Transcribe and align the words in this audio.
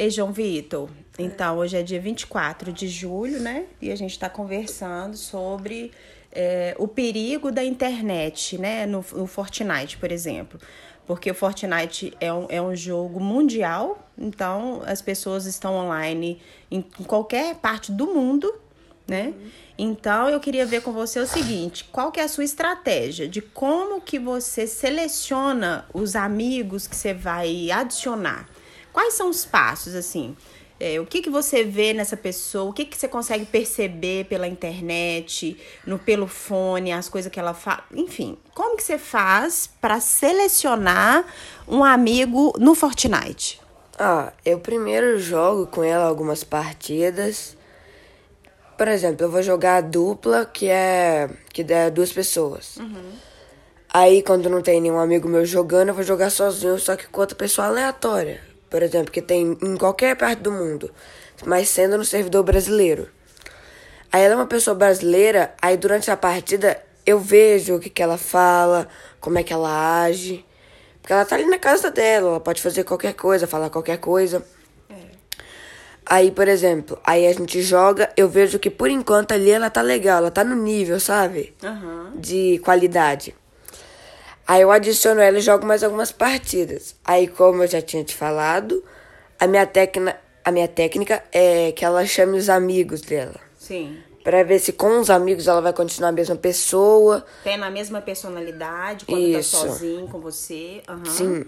Ei, 0.00 0.10
João 0.10 0.30
Vitor, 0.30 0.88
então 1.18 1.58
hoje 1.58 1.76
é 1.76 1.82
dia 1.82 2.00
24 2.00 2.72
de 2.72 2.86
julho, 2.86 3.40
né? 3.40 3.64
E 3.82 3.90
a 3.90 3.96
gente 3.96 4.12
está 4.12 4.30
conversando 4.30 5.16
sobre 5.16 5.90
é, 6.30 6.72
o 6.78 6.86
perigo 6.86 7.50
da 7.50 7.64
internet, 7.64 8.56
né? 8.58 8.86
No, 8.86 9.04
no 9.12 9.26
Fortnite, 9.26 9.96
por 9.96 10.12
exemplo. 10.12 10.60
Porque 11.04 11.28
o 11.28 11.34
Fortnite 11.34 12.16
é 12.20 12.32
um, 12.32 12.46
é 12.48 12.62
um 12.62 12.76
jogo 12.76 13.18
mundial, 13.18 14.08
então 14.16 14.82
as 14.86 15.02
pessoas 15.02 15.46
estão 15.46 15.74
online 15.74 16.40
em, 16.70 16.80
qualquer 16.80 17.56
parte 17.56 17.90
do 17.90 18.06
mundo, 18.06 18.54
né? 19.04 19.34
Então 19.76 20.28
eu 20.28 20.38
queria 20.38 20.64
ver 20.64 20.80
com 20.80 20.92
você 20.92 21.18
o 21.18 21.26
seguinte, 21.26 21.82
qual 21.90 22.12
que 22.12 22.20
é 22.20 22.22
a 22.22 22.28
sua 22.28 22.44
estratégia 22.44 23.26
de 23.26 23.42
como 23.42 24.00
que 24.00 24.20
você 24.20 24.64
seleciona 24.64 25.86
os 25.92 26.14
amigos 26.14 26.86
que 26.86 26.94
você 26.94 27.12
vai 27.12 27.68
adicionar? 27.72 28.48
Quais 28.98 29.14
são 29.14 29.30
os 29.30 29.46
passos 29.46 29.94
assim? 29.94 30.36
É, 30.80 30.98
o 30.98 31.06
que, 31.06 31.22
que 31.22 31.30
você 31.30 31.62
vê 31.62 31.92
nessa 31.92 32.16
pessoa? 32.16 32.68
O 32.68 32.72
que, 32.72 32.84
que 32.84 32.98
você 32.98 33.06
consegue 33.06 33.46
perceber 33.46 34.24
pela 34.24 34.48
internet, 34.48 35.56
no 35.86 36.00
pelo 36.00 36.26
fone, 36.26 36.90
as 36.90 37.08
coisas 37.08 37.30
que 37.30 37.38
ela 37.38 37.54
fala? 37.54 37.84
Enfim, 37.94 38.36
como 38.52 38.76
que 38.76 38.82
você 38.82 38.98
faz 38.98 39.70
para 39.80 40.00
selecionar 40.00 41.24
um 41.68 41.84
amigo 41.84 42.52
no 42.58 42.74
Fortnite? 42.74 43.60
Ah, 43.96 44.32
eu 44.44 44.58
primeiro 44.58 45.16
jogo 45.20 45.68
com 45.68 45.84
ela 45.84 46.06
algumas 46.06 46.42
partidas. 46.42 47.56
Por 48.76 48.88
exemplo, 48.88 49.26
eu 49.26 49.30
vou 49.30 49.44
jogar 49.44 49.76
a 49.76 49.80
dupla, 49.80 50.44
que 50.44 50.66
é 50.68 51.30
que 51.52 51.62
é 51.72 51.88
duas 51.88 52.12
pessoas. 52.12 52.78
Uhum. 52.78 53.12
Aí, 53.94 54.24
quando 54.24 54.50
não 54.50 54.60
tem 54.60 54.80
nenhum 54.80 54.98
amigo 54.98 55.28
meu 55.28 55.46
jogando, 55.46 55.90
eu 55.90 55.94
vou 55.94 56.02
jogar 56.02 56.30
sozinho, 56.30 56.80
só 56.80 56.96
que 56.96 57.06
com 57.06 57.20
outra 57.20 57.36
pessoa 57.36 57.68
aleatória. 57.68 58.48
Por 58.70 58.82
exemplo, 58.82 59.12
que 59.12 59.22
tem 59.22 59.56
em 59.62 59.76
qualquer 59.76 60.16
parte 60.16 60.40
do 60.40 60.52
mundo, 60.52 60.90
mas 61.44 61.68
sendo 61.68 61.96
no 61.96 62.04
servidor 62.04 62.42
brasileiro. 62.42 63.08
Aí 64.12 64.22
ela 64.22 64.34
é 64.34 64.36
uma 64.36 64.46
pessoa 64.46 64.74
brasileira, 64.74 65.54
aí 65.60 65.76
durante 65.76 66.10
a 66.10 66.16
partida 66.16 66.82
eu 67.04 67.18
vejo 67.18 67.76
o 67.76 67.80
que, 67.80 67.88
que 67.90 68.02
ela 68.02 68.18
fala, 68.18 68.88
como 69.20 69.38
é 69.38 69.42
que 69.42 69.52
ela 69.52 70.02
age. 70.02 70.44
Porque 71.00 71.12
ela 71.12 71.24
tá 71.24 71.36
ali 71.36 71.46
na 71.46 71.58
casa 71.58 71.90
dela, 71.90 72.28
ela 72.28 72.40
pode 72.40 72.60
fazer 72.60 72.84
qualquer 72.84 73.14
coisa, 73.14 73.46
falar 73.46 73.70
qualquer 73.70 73.98
coisa. 73.98 74.44
Aí, 76.10 76.30
por 76.30 76.48
exemplo, 76.48 76.98
aí 77.04 77.26
a 77.26 77.32
gente 77.34 77.60
joga, 77.60 78.10
eu 78.16 78.30
vejo 78.30 78.58
que 78.58 78.70
por 78.70 78.88
enquanto 78.88 79.32
ali 79.32 79.50
ela 79.50 79.68
tá 79.68 79.82
legal, 79.82 80.18
ela 80.18 80.30
tá 80.30 80.42
no 80.42 80.56
nível, 80.56 80.98
sabe? 80.98 81.54
Uhum. 81.62 82.12
De 82.18 82.58
qualidade. 82.64 83.34
Aí 84.48 84.62
eu 84.62 84.70
adiciono 84.70 85.20
ela 85.20 85.36
e 85.36 85.42
jogo 85.42 85.66
mais 85.66 85.84
algumas 85.84 86.10
partidas. 86.10 86.96
Aí, 87.04 87.28
como 87.28 87.62
eu 87.62 87.68
já 87.68 87.82
tinha 87.82 88.02
te 88.02 88.14
falado, 88.14 88.82
a 89.38 89.46
minha, 89.46 89.66
técnica, 89.66 90.18
a 90.42 90.50
minha 90.50 90.66
técnica 90.66 91.22
é 91.30 91.70
que 91.72 91.84
ela 91.84 92.06
chame 92.06 92.38
os 92.38 92.48
amigos 92.48 93.02
dela. 93.02 93.38
Sim. 93.58 93.98
Pra 94.24 94.42
ver 94.42 94.58
se 94.58 94.72
com 94.72 95.00
os 95.00 95.10
amigos 95.10 95.48
ela 95.48 95.60
vai 95.60 95.74
continuar 95.74 96.08
a 96.08 96.12
mesma 96.12 96.34
pessoa. 96.34 97.26
Tem 97.44 97.62
a 97.62 97.70
mesma 97.70 98.00
personalidade 98.00 99.04
quando 99.04 99.20
Isso. 99.20 99.54
tá 99.54 99.68
sozinho 99.68 100.08
com 100.08 100.18
você. 100.18 100.80
Uhum. 100.88 101.04
Sim. 101.04 101.44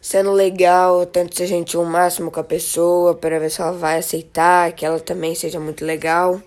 Sendo 0.00 0.32
legal, 0.32 1.04
tento 1.04 1.36
ser 1.36 1.48
gentil 1.48 1.82
o 1.82 1.86
máximo 1.86 2.30
com 2.30 2.40
a 2.40 2.44
pessoa, 2.44 3.14
para 3.14 3.38
ver 3.38 3.50
se 3.50 3.60
ela 3.60 3.72
vai 3.72 3.98
aceitar, 3.98 4.72
que 4.72 4.86
ela 4.86 4.98
também 4.98 5.34
seja 5.34 5.60
muito 5.60 5.84
legal. 5.84 6.40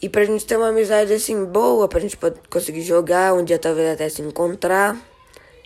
E 0.00 0.08
pra 0.08 0.24
gente 0.24 0.46
ter 0.46 0.56
uma 0.56 0.68
amizade 0.68 1.12
assim 1.12 1.44
boa, 1.44 1.88
pra 1.88 1.98
gente 1.98 2.16
poder 2.16 2.40
conseguir 2.48 2.82
jogar, 2.82 3.34
um 3.34 3.44
dia 3.44 3.58
talvez 3.58 3.94
até 3.94 4.08
se 4.08 4.22
encontrar. 4.22 4.96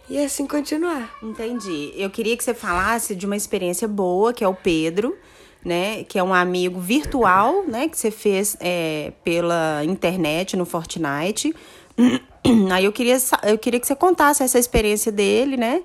E 0.08 0.19
assim 0.19 0.47
continuar. 0.47 1.14
Entendi. 1.22 1.92
Eu 1.97 2.11
queria 2.11 2.36
que 2.36 2.42
você 2.42 2.55
falasse 2.55 3.14
de 3.14 3.27
uma 3.27 3.36
experiência 3.36 3.86
boa, 3.86 4.33
que 4.33 4.42
é 4.42 4.48
o 4.48 4.55
Pedro, 4.55 5.16
né? 5.64 6.05
Que 6.05 6.19
é 6.19 6.22
um 6.22 6.34
amigo 6.34 6.80
virtual, 6.80 7.64
né? 7.66 7.89
Que 7.89 7.98
você 7.98 8.11
fez 8.11 8.56
é, 8.61 9.12
pela 9.22 9.84
internet 9.84 10.56
no 10.56 10.64
Fortnite. 10.64 11.55
Aí 12.73 12.85
eu 12.85 12.92
queria, 12.92 13.17
eu 13.45 13.58
queria 13.58 13.79
que 13.79 13.86
você 13.86 13.95
contasse 13.95 14.42
essa 14.42 14.58
experiência 14.58 15.12
dele, 15.12 15.56
né? 15.56 15.83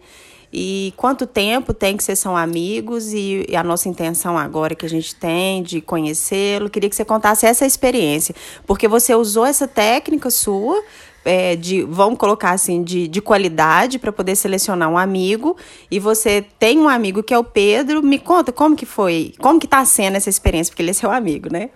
E 0.51 0.93
quanto 0.95 1.27
tempo 1.27 1.73
tem 1.73 1.97
que 1.97 2.03
vocês 2.03 2.19
são 2.19 2.37
amigos 2.37 3.11
e, 3.13 3.45
e 3.49 3.55
a 3.55 3.63
nossa 3.63 3.89
intenção 3.89 4.37
agora 4.37 4.75
que 4.75 4.85
a 4.85 4.89
gente 4.89 5.13
tem 5.15 5.61
de 5.61 5.81
conhecê-lo. 5.81 6.69
Queria 6.69 6.89
que 6.89 6.95
você 6.95 7.03
contasse 7.03 7.45
essa 7.45 7.65
experiência, 7.65 8.33
porque 8.65 8.87
você 8.87 9.13
usou 9.13 9.45
essa 9.45 9.67
técnica 9.67 10.29
sua 10.29 10.81
é, 11.25 11.57
de, 11.57 11.83
vamos 11.83 12.17
colocar 12.17 12.51
assim, 12.51 12.81
de, 12.81 13.05
de 13.07 13.21
qualidade 13.21 13.99
para 13.99 14.13
poder 14.13 14.37
selecionar 14.37 14.89
um 14.89 14.97
amigo. 14.97 15.57
E 15.91 15.99
você 15.99 16.45
tem 16.57 16.79
um 16.79 16.87
amigo 16.87 17.21
que 17.21 17.33
é 17.33 17.37
o 17.37 17.43
Pedro. 17.43 18.01
Me 18.01 18.17
conta 18.17 18.53
como 18.53 18.75
que 18.75 18.85
foi, 18.85 19.33
como 19.39 19.59
que 19.59 19.67
tá 19.67 19.83
sendo 19.83 20.15
essa 20.15 20.29
experiência, 20.29 20.71
porque 20.71 20.81
ele 20.81 20.91
é 20.91 20.93
seu 20.93 21.11
amigo, 21.11 21.51
né? 21.51 21.69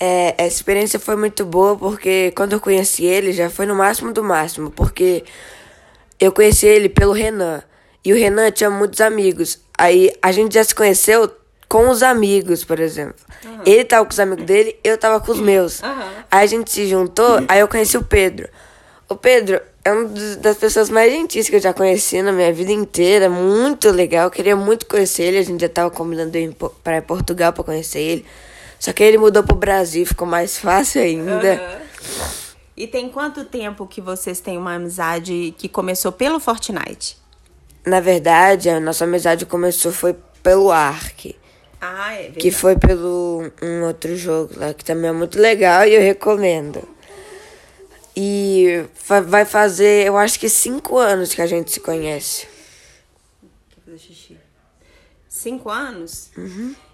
É, 0.00 0.34
essa 0.38 0.56
experiência 0.56 0.98
foi 1.00 1.16
muito 1.16 1.44
boa 1.44 1.76
porque 1.76 2.32
quando 2.36 2.52
eu 2.52 2.60
conheci 2.60 3.04
ele 3.04 3.32
já 3.32 3.50
foi 3.50 3.66
no 3.66 3.74
máximo 3.74 4.12
do 4.12 4.22
máximo, 4.22 4.70
porque 4.70 5.24
eu 6.18 6.32
conheci 6.32 6.66
ele 6.66 6.88
pelo 6.88 7.12
Renan. 7.12 7.62
E 8.04 8.12
o 8.12 8.16
Renan 8.16 8.50
tinha 8.50 8.70
muitos 8.70 9.00
amigos. 9.00 9.58
Aí 9.76 10.12
a 10.22 10.32
gente 10.32 10.54
já 10.54 10.64
se 10.64 10.74
conheceu 10.74 11.30
com 11.68 11.90
os 11.90 12.02
amigos, 12.02 12.64
por 12.64 12.80
exemplo. 12.80 13.16
Ele 13.64 13.84
tava 13.84 14.04
com 14.04 14.12
os 14.12 14.20
amigos 14.20 14.44
dele, 14.44 14.76
eu 14.82 14.96
tava 14.96 15.20
com 15.20 15.32
os 15.32 15.40
meus. 15.40 15.82
Aí 16.30 16.44
a 16.44 16.46
gente 16.46 16.70
se 16.70 16.86
juntou, 16.86 17.44
aí 17.46 17.60
eu 17.60 17.68
conheci 17.68 17.96
o 17.96 18.02
Pedro. 18.02 18.48
O 19.08 19.14
Pedro 19.14 19.60
é 19.84 19.92
uma 19.92 20.08
das 20.38 20.56
pessoas 20.58 20.90
mais 20.90 21.12
gentis 21.12 21.48
que 21.48 21.56
eu 21.56 21.60
já 21.60 21.72
conheci 21.72 22.20
na 22.20 22.32
minha 22.32 22.52
vida 22.52 22.72
inteira. 22.72 23.30
Muito 23.30 23.90
legal. 23.90 24.24
Eu 24.26 24.30
queria 24.30 24.56
muito 24.56 24.86
conhecer 24.86 25.24
ele. 25.24 25.38
A 25.38 25.42
gente 25.42 25.60
já 25.60 25.68
tava 25.68 25.90
combinando 25.90 26.36
ir 26.36 26.54
pra 26.82 27.00
Portugal 27.00 27.52
pra 27.52 27.64
conhecer 27.64 28.00
ele. 28.00 28.26
Só 28.78 28.92
que 28.92 29.02
ele 29.02 29.18
mudou 29.18 29.42
pro 29.42 29.56
Brasil, 29.56 30.06
ficou 30.06 30.26
mais 30.26 30.58
fácil 30.58 31.02
ainda. 31.02 31.80
E 32.78 32.86
tem 32.86 33.08
quanto 33.08 33.44
tempo 33.44 33.88
que 33.88 34.00
vocês 34.00 34.38
têm 34.38 34.56
uma 34.56 34.74
amizade 34.76 35.52
que 35.58 35.68
começou 35.68 36.12
pelo 36.12 36.38
Fortnite? 36.38 37.18
Na 37.84 37.98
verdade, 37.98 38.70
a 38.70 38.78
nossa 38.78 39.02
amizade 39.02 39.44
começou 39.44 39.90
foi 39.90 40.14
pelo 40.44 40.70
Ark. 40.70 41.34
Ah, 41.80 42.14
é 42.14 42.30
Que 42.30 42.52
foi 42.52 42.76
pelo 42.76 43.50
um 43.60 43.82
outro 43.84 44.16
jogo 44.16 44.52
lá, 44.56 44.72
que 44.72 44.84
também 44.84 45.10
é 45.10 45.12
muito 45.12 45.40
legal 45.40 45.84
e 45.86 45.94
eu 45.94 46.00
recomendo. 46.00 46.80
E 48.16 48.84
fa- 48.94 49.22
vai 49.22 49.44
fazer, 49.44 50.06
eu 50.06 50.16
acho 50.16 50.38
que 50.38 50.48
cinco 50.48 50.98
anos 50.98 51.34
que 51.34 51.42
a 51.42 51.46
gente 51.48 51.72
se 51.72 51.80
conhece. 51.80 52.46
Cinco 55.28 55.68
anos? 55.68 56.30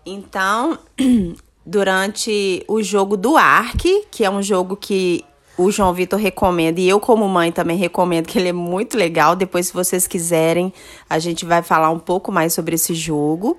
Então, 0.07 0.79
durante 1.65 2.65
o 2.69 2.83
jogo 2.83 3.19
do 3.19 3.37
Ark, 3.37 4.07
que 4.11 4.25
é 4.25 4.31
um 4.31 4.43
jogo 4.43 4.77
que 4.77 5.23
o 5.57 5.71
João 5.71 5.93
Vitor 5.93 6.19
recomenda, 6.19 6.81
e 6.81 6.89
eu, 6.89 6.99
como 6.99 7.29
mãe, 7.29 7.53
também 7.53 7.77
recomendo, 7.77 8.27
que 8.27 8.39
ele 8.39 8.49
é 8.49 8.53
muito 8.53 8.97
legal. 8.97 9.37
Depois, 9.37 9.69
se 9.69 9.75
vocês 9.75 10.07
quiserem, 10.07 10.73
a 11.09 11.19
gente 11.19 11.45
vai 11.45 11.63
falar 11.63 11.91
um 11.91 11.99
pouco 11.99 12.33
mais 12.33 12.53
sobre 12.53 12.75
esse 12.75 12.95
jogo. 12.95 13.57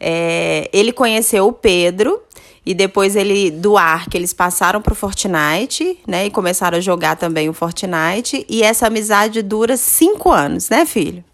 É, 0.00 0.68
ele 0.72 0.92
conheceu 0.92 1.46
o 1.46 1.52
Pedro. 1.52 2.20
E 2.66 2.74
depois 2.74 3.16
ele 3.16 3.50
do 3.50 3.78
Ark, 3.78 4.14
eles 4.14 4.34
passaram 4.34 4.82
pro 4.82 4.94
Fortnite, 4.94 5.98
né? 6.06 6.26
E 6.26 6.30
começaram 6.30 6.76
a 6.76 6.80
jogar 6.82 7.16
também 7.16 7.48
o 7.48 7.54
Fortnite. 7.54 8.44
E 8.46 8.62
essa 8.62 8.88
amizade 8.88 9.40
dura 9.40 9.74
cinco 9.78 10.30
anos, 10.30 10.68
né, 10.68 10.84
filho? 10.84 11.24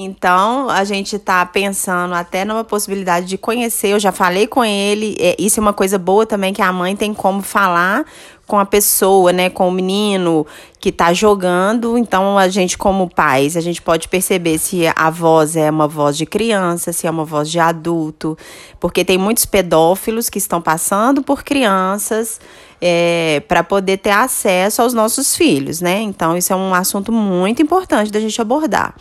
Então, 0.00 0.70
a 0.70 0.84
gente 0.84 1.18
tá 1.18 1.44
pensando 1.44 2.14
até 2.14 2.44
numa 2.44 2.62
possibilidade 2.62 3.26
de 3.26 3.36
conhecer. 3.36 3.88
Eu 3.88 3.98
já 3.98 4.12
falei 4.12 4.46
com 4.46 4.64
ele. 4.64 5.16
é, 5.18 5.34
isso 5.36 5.58
é 5.58 5.60
uma 5.60 5.72
coisa 5.72 5.98
boa 5.98 6.24
também, 6.24 6.52
que 6.52 6.62
a 6.62 6.72
mãe 6.72 6.94
tem 6.94 7.12
como 7.12 7.42
falar 7.42 8.04
com 8.46 8.60
a 8.60 8.64
pessoa, 8.64 9.32
né? 9.32 9.50
Com 9.50 9.68
o 9.68 9.72
menino 9.72 10.46
que 10.78 10.92
tá 10.92 11.12
jogando. 11.12 11.98
Então, 11.98 12.38
a 12.38 12.46
gente, 12.46 12.78
como 12.78 13.10
pais, 13.10 13.56
a 13.56 13.60
gente 13.60 13.82
pode 13.82 14.06
perceber 14.06 14.58
se 14.58 14.84
a 14.94 15.10
voz 15.10 15.56
é 15.56 15.68
uma 15.68 15.88
voz 15.88 16.16
de 16.16 16.24
criança, 16.24 16.92
se 16.92 17.08
é 17.08 17.10
uma 17.10 17.24
voz 17.24 17.50
de 17.50 17.58
adulto. 17.58 18.38
Porque 18.78 19.04
tem 19.04 19.18
muitos 19.18 19.46
pedófilos 19.46 20.30
que 20.30 20.38
estão 20.38 20.62
passando 20.62 21.24
por 21.24 21.42
crianças 21.42 22.40
é, 22.80 23.42
para 23.48 23.64
poder 23.64 23.98
ter 23.98 24.10
acesso 24.10 24.80
aos 24.80 24.94
nossos 24.94 25.34
filhos, 25.34 25.80
né? 25.80 26.00
Então, 26.00 26.36
isso 26.36 26.52
é 26.52 26.56
um 26.56 26.72
assunto 26.72 27.10
muito 27.10 27.60
importante 27.60 28.12
da 28.12 28.20
gente 28.20 28.40
abordar. 28.40 28.94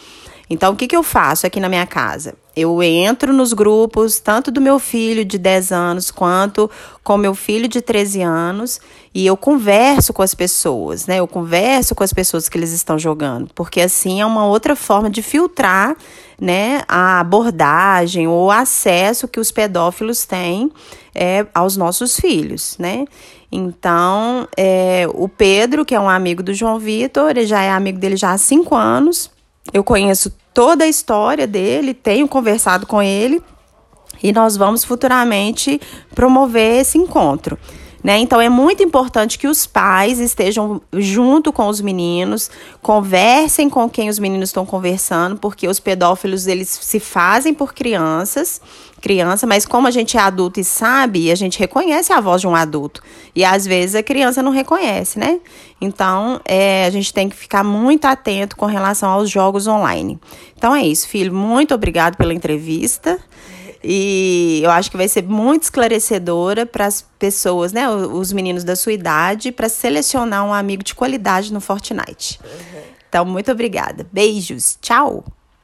Então, 0.50 0.74
o 0.74 0.76
que, 0.76 0.88
que 0.88 0.96
eu 0.96 1.04
faço 1.04 1.46
aqui 1.46 1.60
na 1.60 1.68
minha 1.68 1.86
casa? 1.86 2.36
Eu 2.56 2.82
entro 2.82 3.34
nos 3.34 3.54
grupos, 3.54 4.20
tanto 4.20 4.50
do 4.50 4.62
meu 4.62 4.80
filho 4.80 5.24
de 5.26 5.38
10 5.38 5.72
anos 5.72 6.10
quanto 6.10 6.72
com 7.04 7.18
meu 7.18 7.36
filho 7.36 7.68
de 7.68 7.82
13 7.82 8.22
anos, 8.22 8.80
e 9.14 9.26
eu 9.26 9.36
converso 9.36 10.14
com 10.14 10.22
as 10.22 10.34
pessoas, 10.34 11.06
né? 11.06 11.20
Eu 11.20 11.28
converso 11.28 11.94
com 11.94 12.04
as 12.04 12.14
pessoas 12.14 12.48
que 12.48 12.58
eles 12.58 12.72
estão 12.72 12.98
jogando, 12.98 13.50
porque 13.54 13.82
assim 13.82 14.22
é 14.22 14.26
uma 14.26 14.46
outra 14.46 14.76
forma 14.76 15.10
de 15.10 15.22
filtrar, 15.22 15.96
né, 16.40 16.84
a 16.88 17.20
abordagem 17.20 18.28
ou 18.28 18.52
acesso 18.52 19.28
que 19.28 19.40
os 19.40 19.52
pedófilos 19.52 20.24
têm 20.24 20.72
é, 21.16 21.48
aos 21.54 21.76
nossos 21.76 22.20
filhos, 22.20 22.76
né? 22.78 23.06
Então, 23.52 24.48
é, 24.56 25.08
o 25.14 25.28
Pedro, 25.28 25.84
que 25.84 25.96
é 25.96 26.00
um 26.00 26.10
amigo 26.10 26.44
do 26.44 26.54
João 26.54 26.78
Vitor, 26.78 27.32
ele 27.32 27.46
já 27.46 27.62
é 27.62 27.72
amigo 27.72 27.98
dele 27.98 28.16
já 28.16 28.32
há 28.32 28.38
cinco 28.38 28.76
anos. 28.76 29.32
Eu 29.74 29.84
conheço 29.84 30.32
toda 30.54 30.84
a 30.84 30.88
história 30.88 31.46
dele, 31.46 31.94
tenho 31.94 32.28
conversado 32.28 32.86
com 32.88 33.02
ele 33.02 33.42
e 34.24 34.32
nós 34.32 34.58
vamos 34.58 34.84
futuramente 34.84 35.80
promover 36.16 36.82
esse 36.82 36.98
encontro. 36.98 37.58
Né? 38.08 38.20
Então 38.20 38.40
é 38.40 38.48
muito 38.48 38.82
importante 38.82 39.38
que 39.38 39.50
os 39.50 39.68
pais 39.68 40.18
estejam 40.18 40.82
junto 40.94 41.52
com 41.52 41.68
os 41.68 41.82
meninos, 41.82 42.50
conversem 42.82 43.70
com 43.70 43.90
quem 43.90 44.08
os 44.08 44.18
meninos 44.18 44.48
estão 44.48 44.66
conversando, 44.66 45.36
porque 45.36 45.68
os 45.68 45.78
pedófilos 45.78 46.48
eles 46.48 46.70
se 46.70 47.02
fazem 47.02 47.54
por 47.54 47.74
crianças, 47.74 48.62
criança, 49.02 49.46
mas 49.46 49.66
como 49.66 49.88
a 49.88 49.92
gente 49.92 50.16
é 50.16 50.22
adulto 50.22 50.58
e 50.58 50.64
sabe, 50.64 51.30
a 51.30 51.36
gente 51.36 51.60
reconhece 51.60 52.14
a 52.14 52.22
voz 52.22 52.40
de 52.40 52.48
um 52.48 52.56
adulto 52.56 53.04
e 53.36 53.44
às 53.44 53.66
vezes 53.66 53.94
a 53.94 54.02
criança 54.02 54.42
não 54.42 54.54
reconhece, 54.54 55.20
né? 55.20 55.42
Então 55.82 56.40
é, 56.46 56.86
a 56.86 56.90
gente 56.90 57.14
tem 57.14 57.28
que 57.28 57.36
ficar 57.36 57.62
muito 57.62 58.06
atento 58.06 58.56
com 58.56 58.68
relação 58.68 59.10
aos 59.10 59.30
jogos 59.30 59.68
online. 59.68 60.18
Então 60.58 60.74
é 60.74 60.82
isso, 60.82 61.10
filho. 61.10 61.34
Muito 61.34 61.76
obrigado 61.76 62.16
pela 62.16 62.34
entrevista. 62.34 63.20
E 63.84 64.62
eu 64.64 64.72
acho 64.72 64.90
que 64.90 64.98
vai 64.98 65.08
ser 65.08 65.24
muito 65.24 65.64
esclarecedora 65.64 66.66
para 66.66 66.86
as 66.86 67.02
pessoas, 67.20 67.72
né, 67.72 67.90
os 67.90 68.32
meninos 68.32 68.64
da 68.64 68.76
sua 68.76 68.94
idade, 68.94 69.52
para 69.52 69.70
selecionar 69.70 70.46
um 70.46 70.54
amigo 70.54 70.84
de 70.84 70.96
qualidade 70.96 71.54
no 71.54 71.62
Fortnite. 71.62 72.40
Uhum. 72.44 72.82
Então, 73.10 73.26
muito 73.26 73.52
obrigada. 73.52 74.06
Beijos. 74.12 74.78
Tchau. 74.82 75.24